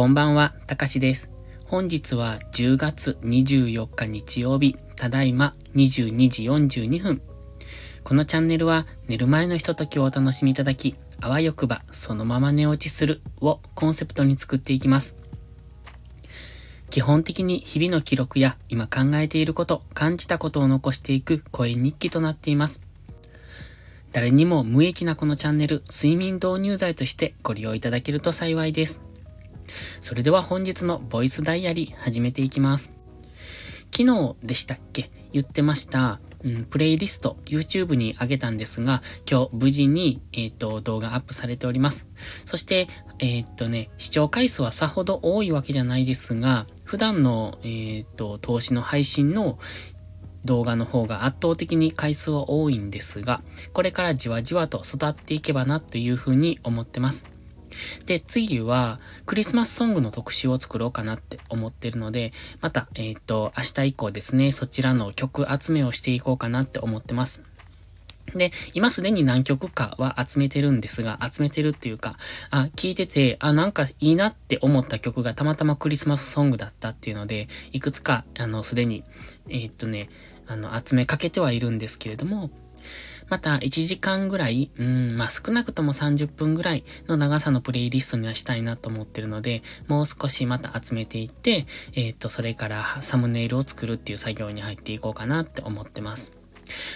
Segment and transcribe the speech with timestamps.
[0.00, 1.30] こんばんは、たかしです。
[1.66, 7.20] 本日は10月24日日曜日、ただいま22時42分。
[8.02, 15.16] このチャンネルは寝る前のひとときをお楽しみいただき、あわよくばそのまま寝落ちするをコンセプトに作っていきます。
[16.88, 22.80] 基本的に日々の記録や今考えていること、感じたことを残していく声日記となっています。
[24.12, 29.09] 誰にも無益なこのチャンネル、睡眠導入剤としてご利用いただけると幸いです。
[30.00, 32.92] それでは本日のボイスダイアリー始めていきます。
[33.96, 35.10] 昨日でしたっけ？
[35.32, 42.08] 言ってました、うん、プレイリスト YouTube に上げたんですが、今日無事に、えっ、ー、と、動画アップされております。
[42.46, 42.88] そして、
[43.18, 49.58] えっ、ー、とね、視聴回数はさほど多いわけじゃないですが、普段の、えっ、ー、と、投資の配信の
[50.44, 57.26] 動画の方が圧倒的に回数は多いんですが、これからじわじわと育っていけばなというふうに思ってます。
[58.06, 67.42] で、次は、クリスマスソングの特集を作ろうかなって思ってるので、また、えっ、ー、と、明日以降ですね、そちらの曲集めをしていこうかなって思ってます。
[68.34, 72.16] で、今すでに何曲かは集めてるんですが、集めてるっていうか、
[72.50, 79.04] あ、聞いてて、あ、なんかいいなって思った曲がたまたまクリスマスソングだったっていうので、いくつか、あの、すでに、
[79.48, 80.08] えー、っとね、
[80.46, 82.50] あの、集めかけてはいるんですけれども、
[83.30, 96.32] また1時間ぐらい、うん、まあ、少なくとも30分ぐらいの長さのプレイリストにはしたいなと思ってるので、もう少しまた集めていって、えっ、ー、と、それからサムネイルを作るっていう作業に入っていこうかなって思ってます。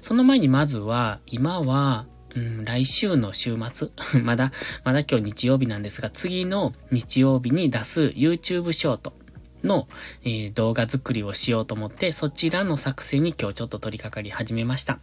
[0.00, 2.06] その前にまずは、今は、
[2.36, 3.88] うん、来週の週末
[4.22, 4.52] まだ、
[4.84, 9.14] まだ今日日曜日なんですが、次の日曜日に出す YouTube ショート
[9.64, 9.88] の、
[10.22, 15.00] えー、動画作りをしようと思って、そちらの作成に今日ちょっと取り掛かり始めました。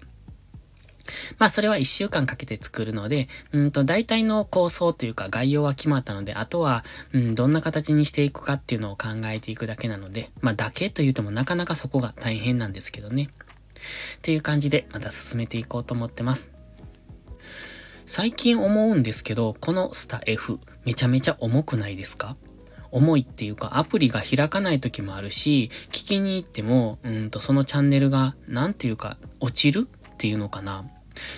[1.37, 13.29] まあそれは一週間かけて作るので、うんと大体の構想というか概要は決まったので、あとは、うん、どんな形にしていくかっていうのを考えていくだけなので、まあだけと言うてもなかなかそこが大変なんですけどね。
[14.17, 16.49] っていう感じでまた進めていこうと思ってます。
[18.05, 22.37] 最近思うんですけど、このスタ F めちゃめちゃ重くないですか？
[22.89, 30.85] 重いっていうかアプリが開かない時もあるし、聞きに行っても、うんとそのチャンネルが、なんていうか、落ちるっていうのかな。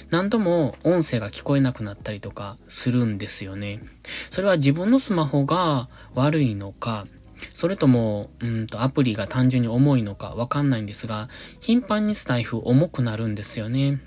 [0.10, 3.82] 何度も音声が聞こえなくなったりとかするんですよね。
[4.30, 7.08] それは自分のスマホが悪いのか、
[7.50, 11.30] それとも、うんとアプリが単純に重いのかわかんないんですが、
[11.60, 14.02] 頻繁にスタイフ重くなるんですよね。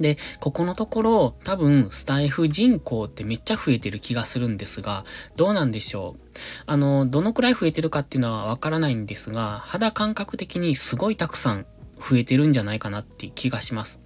[0.00, 5.04] で、ここのところ、多分、スタイフ人口ってめっちゃ増えてる気がするんですが、
[5.36, 6.22] どうなんでしょう
[6.66, 11.66] あの、どのくらい増えてるかっていうのはわからないんですが、肌感覚的にすごいたくさん
[11.98, 14.00] 増えてるんじゃないかなって気がします。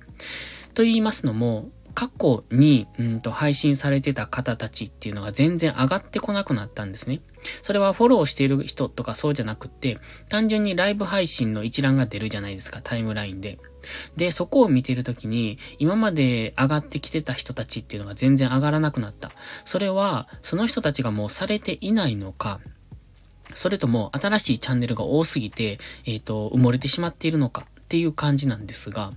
[0.73, 7.21] と言いますのも、過去に、うんと、配信されてた方たちっていうのが全然上がってこなくなったんですね。
[7.63, 13.59] それはフォローしている人とかそうじゃなくって、単純にライブ配信の一覧が出るじゃないですか、タイムラインで。
[14.17, 19.33] で、そこを見てるときに、今まで上がってきてた人たちっていうのが全然上がらなくなった。
[19.65, 22.61] それは、その人たちがもうされていないのか、
[23.55, 27.67] それとも新しいチャンネルが多すぎて、えっ、ー、と、埋もれてしまっているのか。
[27.93, 29.13] っていう感じなんですが、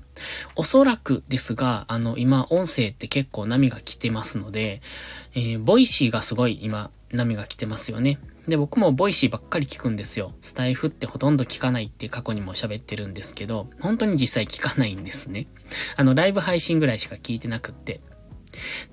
[0.58, 4.82] おそらくですが、あの、今、音声って結構波が来てますので、
[5.34, 8.20] えー、ボイシーがすごい今、波が来てますよね。
[8.50, 10.34] で、僕もボイシーばっかり聞くんですよ。
[10.42, 15.48] スタイフってほとんど聞かないって過去にも喋ってるんですけど、本当に実際聞かないんですね。
[15.96, 18.02] あの、ライブ配信ぐらいしか聞いてなくって。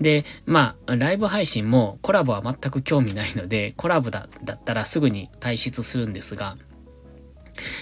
[0.00, 6.56] で、まあ、ライブ配信もコラボは全く興味ないので、コラボだだったらすぐに退出するんですが、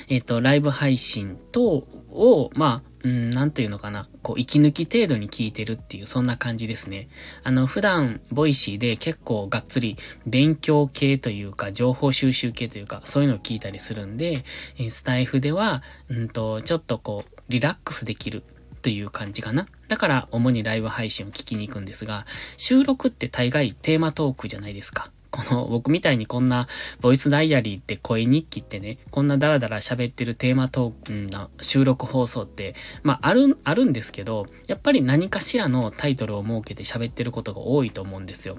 [0.08, 7.08] えっ、ー、と、ライブ配信等を、まあ、うん、なんていうのかな、こう、息抜き程度に聞いてるっていう、そんな感じですね。
[7.42, 14.44] あの、普段、ボイシーで結構がっつり、勉強系というか、情報収集系というか、そういうのを聞いたりするんで、
[14.78, 18.42] えスタイフでは、うんと、ちょっとこう、リラックスできる
[18.82, 19.66] という感じかな。
[19.88, 22.26] だから、主にライブ配信を聞きに行くんですが、
[22.58, 25.11] 収録って大概テーマトークじゃないですか。
[25.31, 26.67] この僕みたいにこんな
[27.00, 38.56] ボイスダイアリーって声日記ってね、こんなダラダラ喋ってるテーマトークンな収録放送って、まあある、あるんですけど、やっぱり何かしらのタイトルを設けて喋ってることが多いと思うんですよ。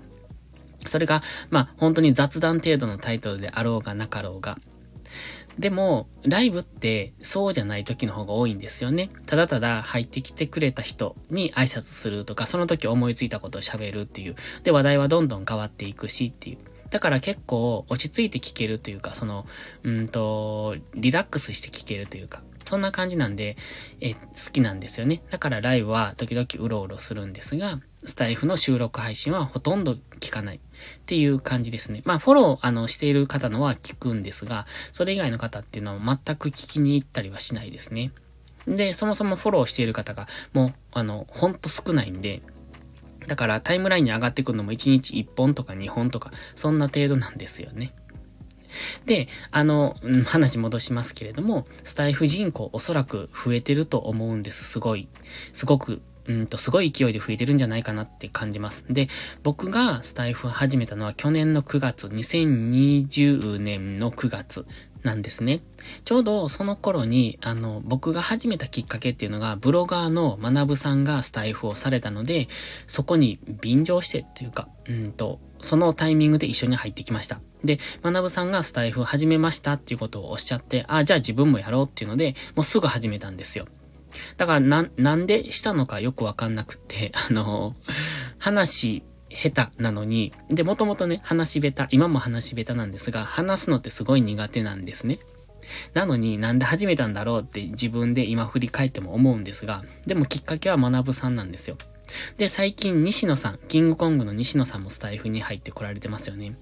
[0.86, 4.58] それが、まあ本当に雑談程度のタイトルであろうがなかろうが。
[5.60, 9.10] でも、ライブってそうじゃない時の方が多いんですよね。
[9.26, 14.36] ただただ入ってきてくれた人に挨拶するとか、その時思いついたことを喋るっていう。
[14.64, 16.58] で、話題はどんどん変わっていくしっていう。
[16.90, 19.46] だから結構落ち着いて聞けるというか、その、
[19.84, 23.58] うんと、リラックスして聞けるというか、そんな感じなんで、
[24.00, 24.20] え、好
[24.54, 25.22] きなんですよね。
[25.30, 30.60] だからライブは時々うろうろするんですが、スタイフの収録配信はほとんど聞かない
[31.00, 32.02] っていう感じですね。
[32.06, 38.12] まあ、フォロー、あの、している方のは聞くんですが、それ以外の方っていうのは全く聞きに行ったりはしないですね。
[38.68, 42.42] で、そもそもフォローしている方が、もう、あの、ほんと少ないんで、
[43.28, 47.94] だからタイムラインに上がってくるのも1日1本とか2本とか、そんな程度なんですよね。
[49.06, 49.96] で、あの、
[50.26, 54.64] 話戻しますけれども、スタイフ人口おそらく増えてると思うんです。
[54.64, 55.08] すごい。
[55.54, 56.02] すごく
[56.32, 58.86] うんと、すごい勢いで増えてるんじゃないかなって感じます。
[58.90, 59.10] で、
[59.44, 64.66] 僕がスタイフ始めたのは去年の9月、2020年の9月
[65.04, 65.62] なんですね。
[66.06, 72.48] ちょうどその頃に、あの、僕が始めたきっかけっていうのが、ブロガーの学さんがスタイフをされたので、
[72.88, 77.40] そこに便乗してっていうか、うんと、そのタイミングで一緒に入ってきました。
[77.64, 83.68] で、学さんがスタイフ始めましたっていうことをおっしゃって、あ、じゃあ自分もやろうっていうので、もうすぐ始めたんですよ。
[84.38, 87.76] だから、な、なんでしたのかよくわかんなくて、 あの、
[88.38, 95.20] 話、下手なのに、で、もともとね、話下手、今も話下手なんですが、話すのってすごい苦手なんですね。
[95.94, 101.78] なのになんで始めたんだろうって自分で今振り返っても思うんですが、でもきっかけは学ぶさんなんですよ。
[102.38, 106.56] で、最近西野さん、キングコングの西野さんもスタイフに入ってこられてますよね。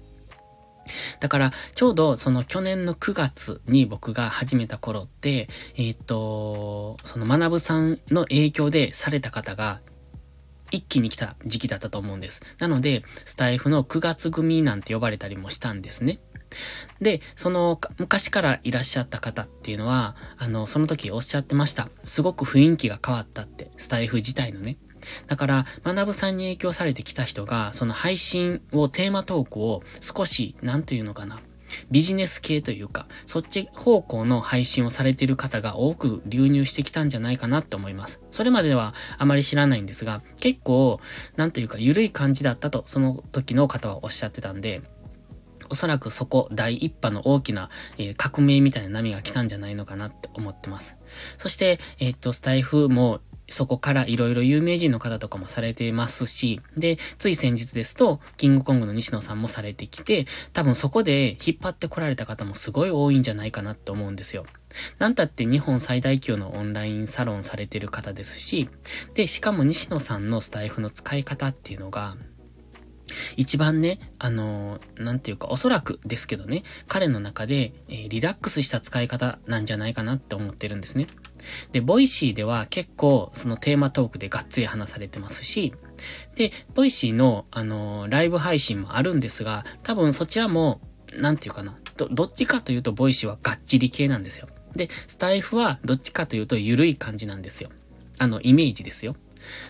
[1.20, 9.80] だから、ちょうどその去年の9月に僕が始めた頃って、えー、っと、その学さんの影響でされた方が
[10.70, 12.42] 一気に来た時期だったと思うんです。
[12.58, 16.20] なので、スタイフの9月組なんて呼ばれたりもしたんですね。
[17.00, 21.88] で、その、昔からいらっしゃった方っていうのは、あの、その時おっしゃってました。
[22.02, 24.76] すごく雰囲気が変わったって、スタイフ自体のね。
[25.26, 31.40] だから、学さんに影響されてきた人が、その配信を、テーマトークを少し、なんというのかな。
[31.90, 38.20] ビジネス系というか、そっち方向の配信をされている方が多く流入してきたんじゃないかなって思います。
[38.30, 41.00] それまではあまり知らないんですが、結構、
[41.36, 44.82] なんというか緩い感じだったと、その時の方はおっしゃってたんで、
[45.68, 50.98] おそらくそこ第一波の大きな、えー、革命みたいな波が来たんじゃないのかなって思ってます。
[51.38, 53.20] そして、えー、っと、スタイフも
[53.50, 64.46] そこから色々有名人の方とかもされてますし、で、つい先日ですと、キングコングの西野さんもされてきて、多分そこで引っ張ってこられた方もすごい多いんじゃないかなって思うんですよ。
[64.98, 68.68] なんたって日本最大級のオンラインサロンされてる方ですし、
[69.14, 72.16] で、しかも西野さんのスタイフの使い方っていうのが、
[73.36, 81.06] 一番ね、あのー、なんていうか、おそらくですけどね、彼の中で、えー、リラックスした使い方なんじゃないかなって思ってるんですね。
[81.72, 85.74] で、ボイシーでは結構そのテーマトークでがっつり話されてますし、
[86.36, 90.80] で、ボイシーのあのー、ライブ配信もあるんですが、多分そちらも、
[91.16, 94.48] なんていうかな、ど、どっちかというとボイシーはがっちり系なんですよ。
[94.74, 97.70] で、スタイフはどっちかというと緩い感じなんですよ。
[98.18, 99.16] あの、イメージですよ。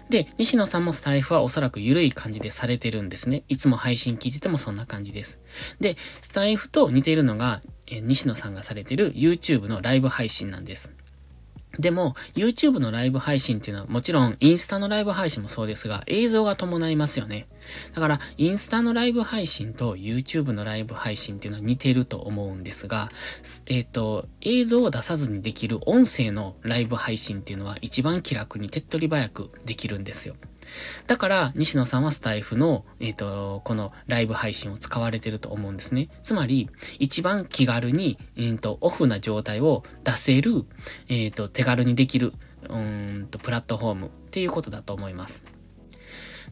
[0.08, 3.44] で、西野さんもスタイフはおそらく緩い感じでされてるんですね。
[3.48, 5.40] いつも配信聞いててもそんな感じです。
[5.80, 10.92] で、スタイフと似ているのが、え西野さんがされてる YouTube のライブ配信なんです。
[11.78, 17.46] でも、YouTube のライブ配信っていうのはもちろんインスタのライブ配信もそうですが、映像が伴いますよね。
[17.94, 23.08] だから、インスタのライブ配信と YouTube のライブ配信っていうのは似てると思うんですが、
[23.66, 30.34] えっ、ー、と、映像を出さずにできる音声のライブ配信っていうのは一番気楽に手っ取り早くできるんですよ。
[31.06, 36.08] だから、西野さんはスタイフの、えっ、ー、と、このライブ配信を使われてると思うんですね。
[36.22, 40.64] つまり、一番気軽に、えっ、ー、と、オフな状態を出せる、
[41.08, 42.32] えっ、ー、と、手軽にできる、
[42.68, 45.44] うんと、プラットフォームっていうことだと思います。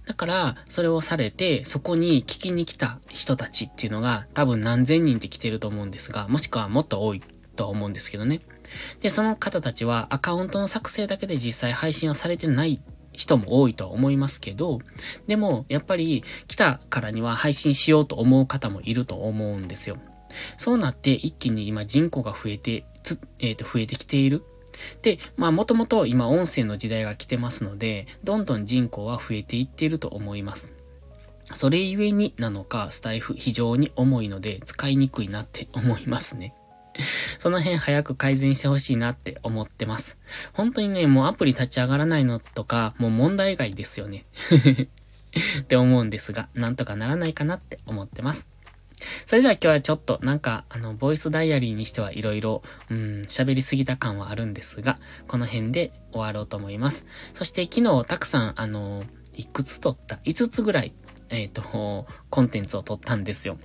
[0.07, 7.23] だから、それをされて、そこに聞きに来た人たちっていうのが、多分何千人って来てると思うんですが、もしくはもっと多い
[7.57, 8.41] と思うんですけどね。
[9.01, 12.81] で、その方たちはアカウントの作成だけで実際配信はされてない
[13.19, 14.79] 人も多いとは思いますけど、
[15.27, 19.97] でも、やっぱり来たからには配信しようと思う方もいると思うんですよ。
[20.57, 24.45] そうなって一気に今人口が増えて、つ、えっ、ー、と、増えてきている。
[25.03, 30.71] で、まあもともと今音声の時代が来てますので、どんどん人口は増えていっていると思います。
[31.55, 36.55] それゆえになのか、スタイフ非常に重いので使いにくいなって思いますね。
[37.39, 40.19] その辺早く改善してほしいなって思ってます。
[40.53, 44.25] 本当にね、もうアプリ立ち上がらないのとか、もう問題外ですよね。
[45.61, 48.49] って思うんですが、なんとかならないかなって思ってます。
[49.27, 57.07] それでは今日はちょっとなんか、あの、ボイスダイアリーにしてはいろいろ、うん、喋りすぎた感はあるんですが、この辺で終わろうと思います。
[57.35, 60.93] そして昨日たくさん、あの、いくつ撮った ?5 つぐらい、
[61.29, 63.59] えっ、ー、と、コンテンツを撮ったんですよ。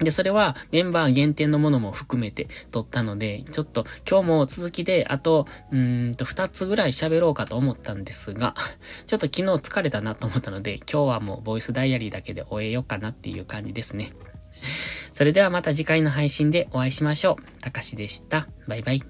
[0.00, 8.54] で、それはメンバー限定のものも含めて撮ったので、ちょっと今日も続きであと、うんと2つぐらい喋ろうかと思ったんですが、
[9.06, 14.10] ちょっと昨日疲れたなと思ったので、今日はもうボイスダイアリーだけで終えようかなっていう感じですね。
[15.12, 17.60] それではまた次回の配信でお会いしましょう。
[17.60, 18.48] たかしでした。
[18.66, 19.02] バイバイ。